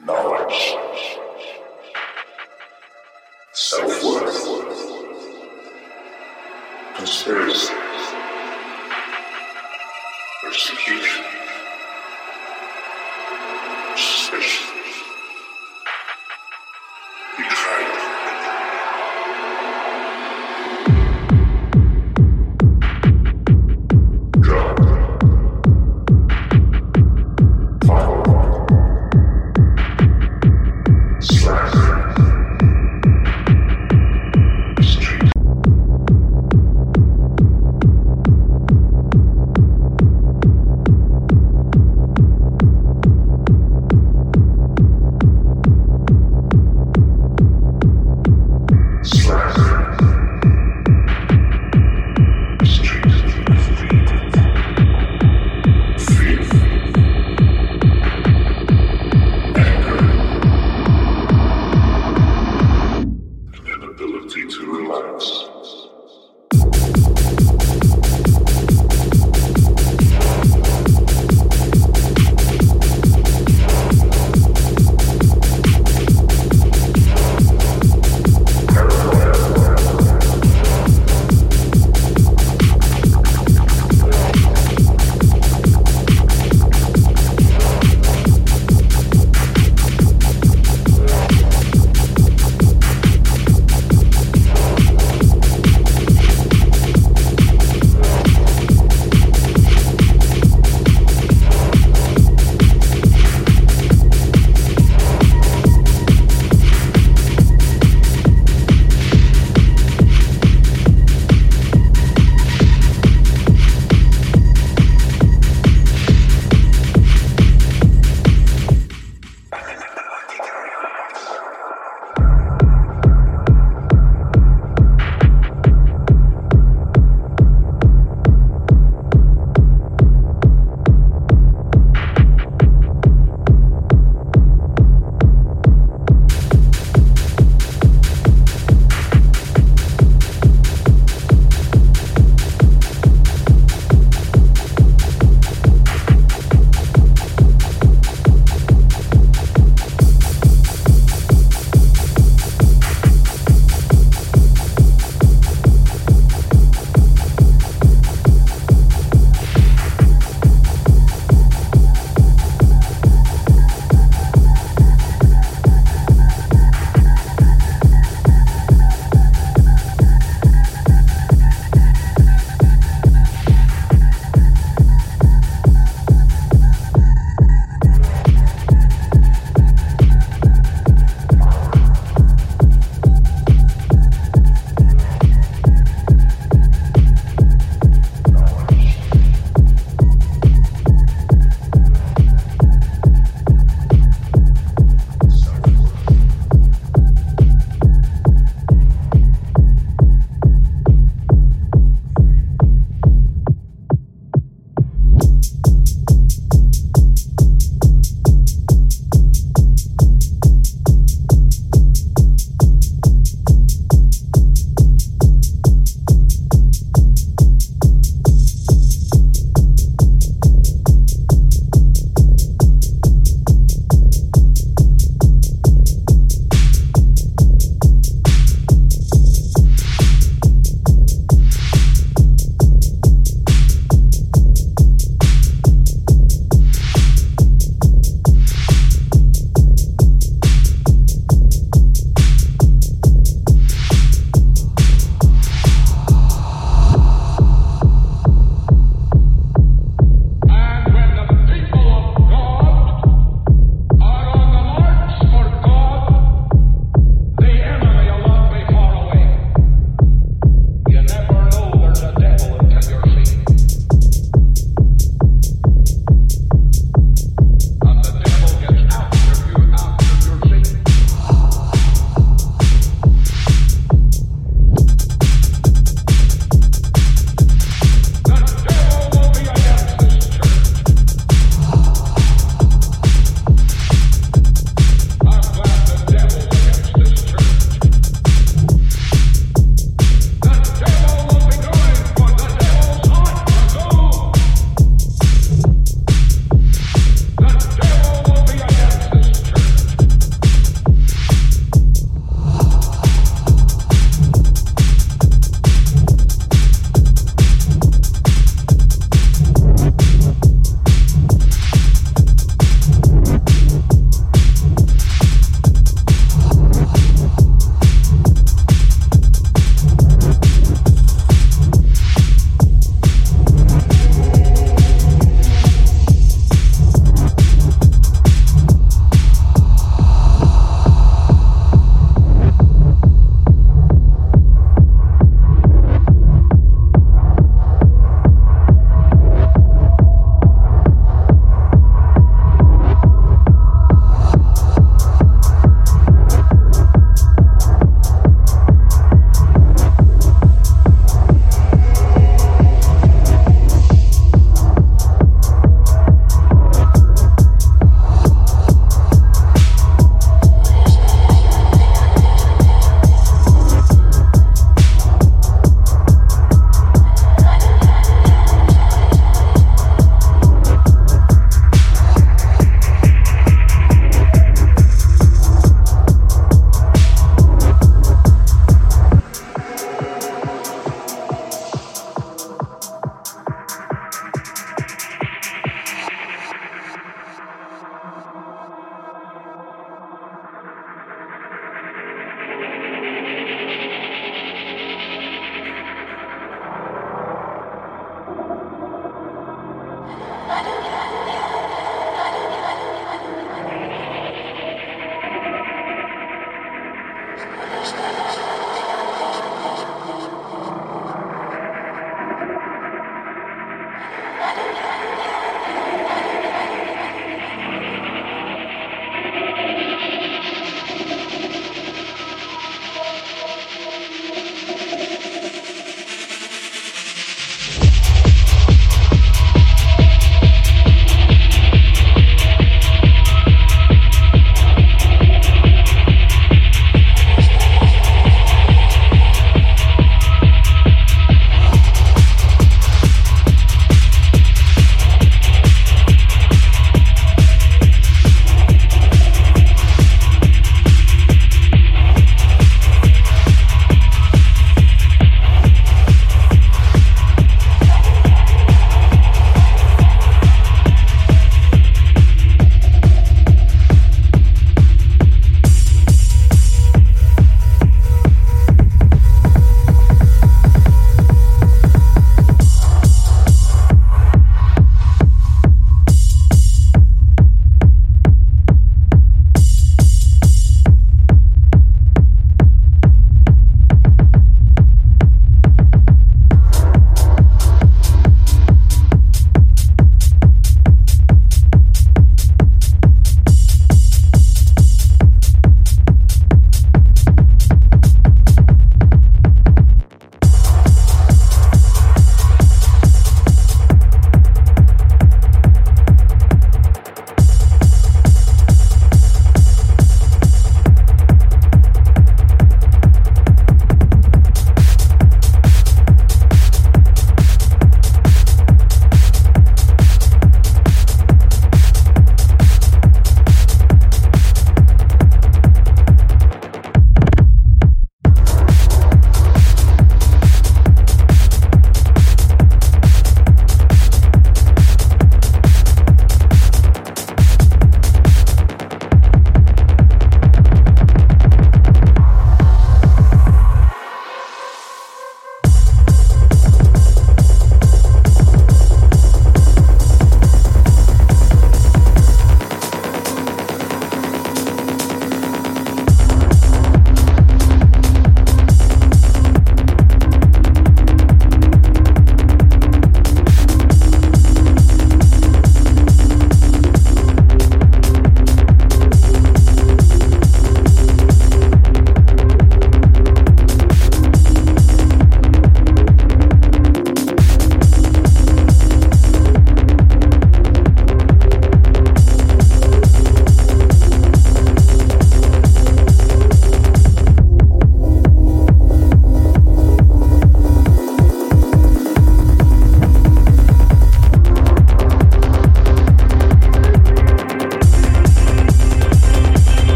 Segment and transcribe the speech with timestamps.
[0.00, 0.76] Knowledge.
[3.52, 4.42] Self worth.
[6.96, 7.74] Conspiracy.
[10.42, 11.24] Persecution.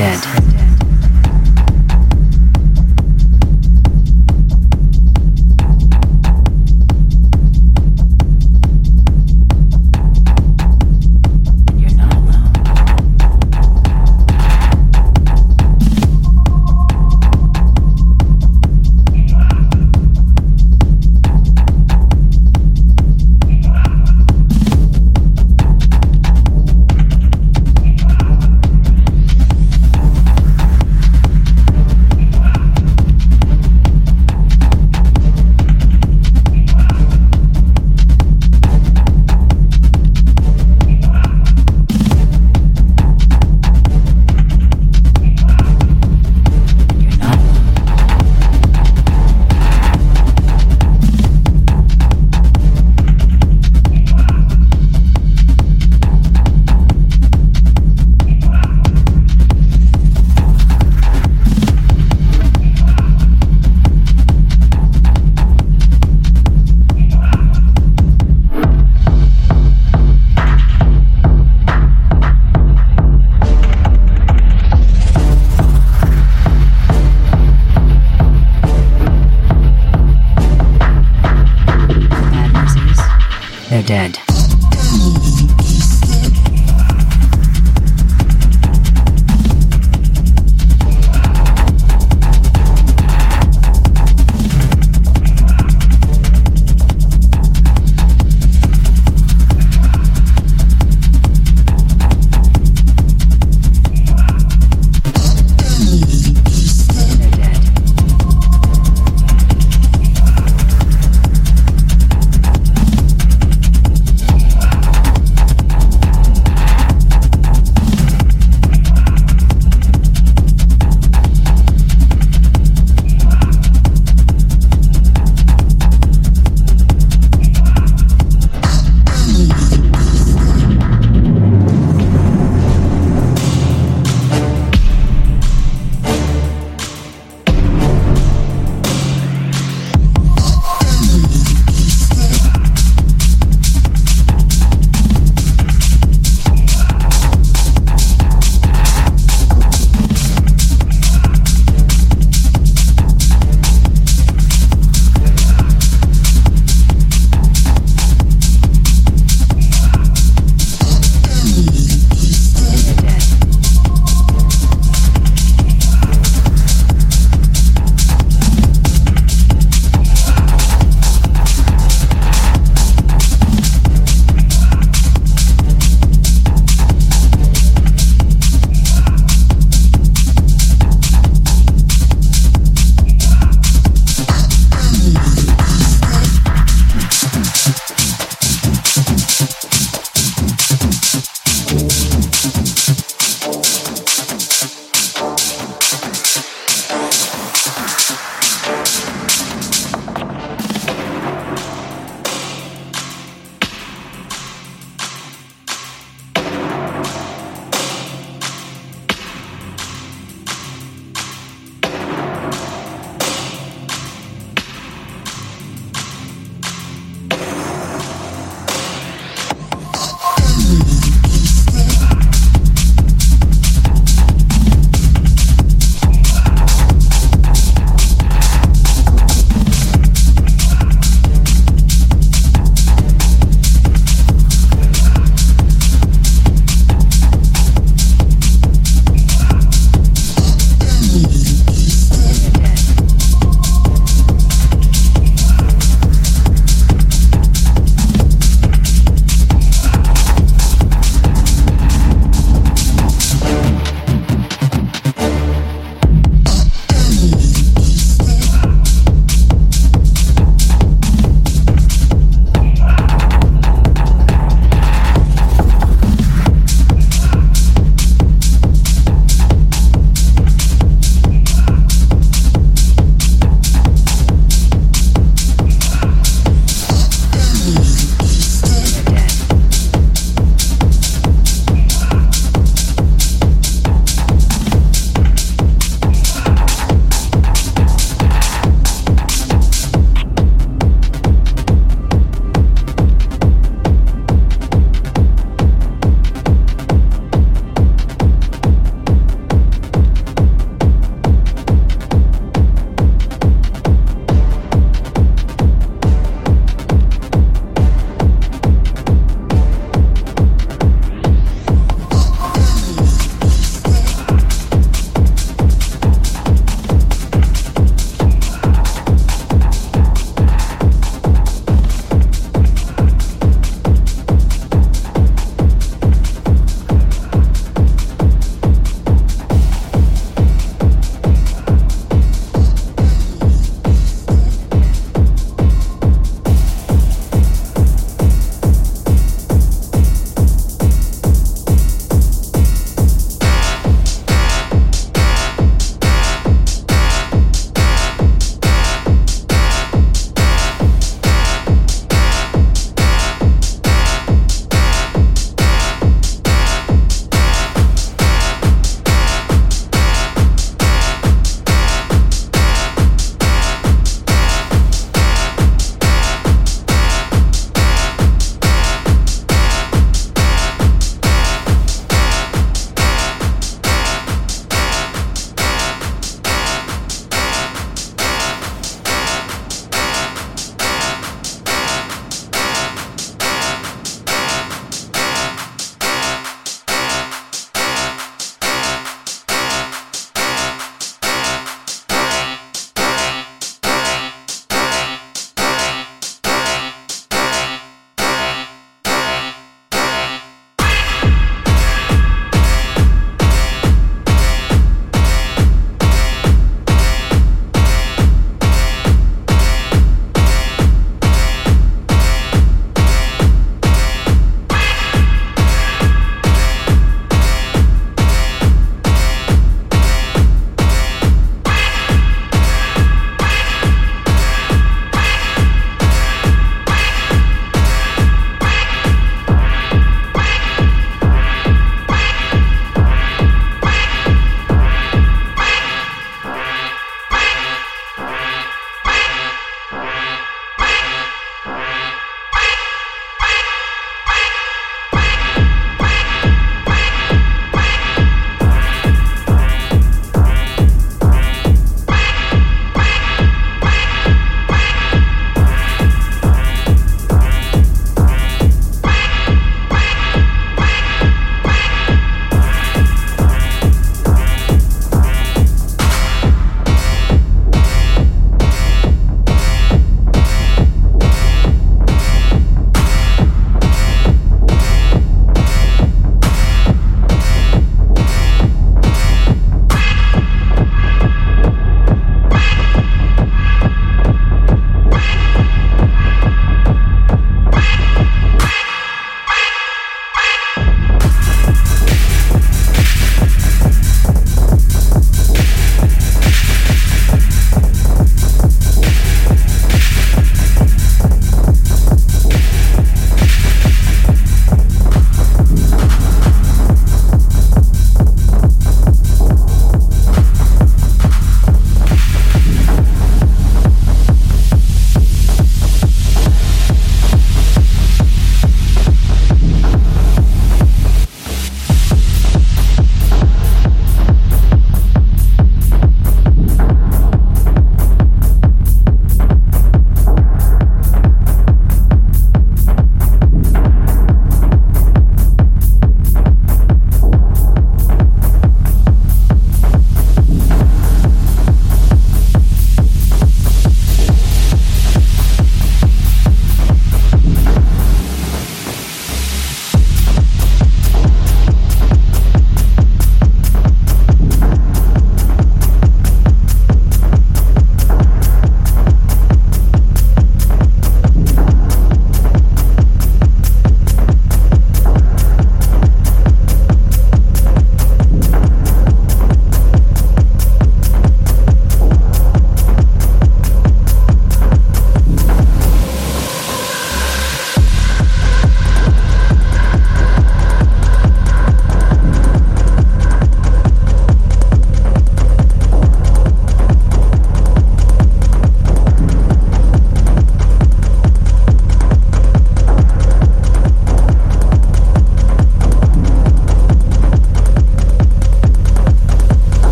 [0.00, 0.39] dead.